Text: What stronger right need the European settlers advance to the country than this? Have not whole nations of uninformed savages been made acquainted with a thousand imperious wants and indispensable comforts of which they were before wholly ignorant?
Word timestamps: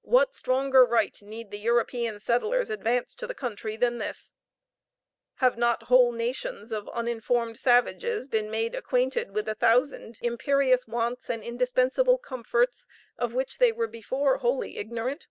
What 0.00 0.34
stronger 0.34 0.82
right 0.82 1.20
need 1.20 1.50
the 1.50 1.58
European 1.58 2.18
settlers 2.20 2.70
advance 2.70 3.14
to 3.16 3.26
the 3.26 3.34
country 3.34 3.76
than 3.76 3.98
this? 3.98 4.32
Have 5.44 5.58
not 5.58 5.82
whole 5.82 6.10
nations 6.10 6.72
of 6.72 6.88
uninformed 6.88 7.58
savages 7.58 8.26
been 8.28 8.50
made 8.50 8.74
acquainted 8.74 9.32
with 9.32 9.46
a 9.50 9.54
thousand 9.54 10.18
imperious 10.22 10.86
wants 10.86 11.28
and 11.28 11.42
indispensable 11.42 12.16
comforts 12.16 12.86
of 13.18 13.34
which 13.34 13.58
they 13.58 13.72
were 13.72 13.88
before 13.88 14.38
wholly 14.38 14.78
ignorant? 14.78 15.28